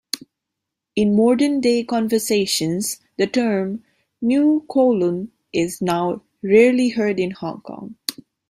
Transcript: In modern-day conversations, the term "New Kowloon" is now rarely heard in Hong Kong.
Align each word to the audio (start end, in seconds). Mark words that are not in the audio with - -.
In 0.95 1.15
modern-day 1.15 1.83
conversations, 1.83 3.01
the 3.19 3.27
term 3.27 3.83
"New 4.19 4.65
Kowloon" 4.67 5.29
is 5.53 5.79
now 5.79 6.23
rarely 6.41 6.89
heard 6.89 7.19
in 7.19 7.29
Hong 7.29 7.61
Kong. 7.61 7.97